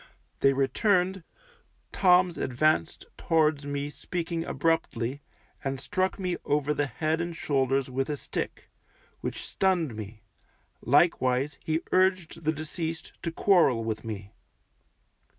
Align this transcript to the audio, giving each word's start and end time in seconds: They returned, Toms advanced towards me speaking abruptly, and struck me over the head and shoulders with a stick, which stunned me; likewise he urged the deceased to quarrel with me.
They 0.39 0.51
returned, 0.53 1.23
Toms 1.91 2.35
advanced 2.39 3.05
towards 3.19 3.67
me 3.67 3.91
speaking 3.91 4.43
abruptly, 4.47 5.21
and 5.63 5.79
struck 5.79 6.17
me 6.17 6.37
over 6.43 6.73
the 6.73 6.87
head 6.87 7.21
and 7.21 7.35
shoulders 7.35 7.87
with 7.87 8.09
a 8.09 8.17
stick, 8.17 8.71
which 9.19 9.45
stunned 9.45 9.95
me; 9.95 10.23
likewise 10.81 11.59
he 11.63 11.81
urged 11.91 12.45
the 12.45 12.51
deceased 12.51 13.13
to 13.21 13.31
quarrel 13.31 13.83
with 13.83 14.03
me. 14.03 14.33